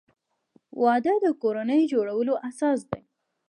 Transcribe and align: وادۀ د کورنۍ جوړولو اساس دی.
وادۀ 0.81 1.13
د 1.25 1.27
کورنۍ 1.41 1.81
جوړولو 1.91 2.33
اساس 2.49 2.79
دی. 2.89 3.01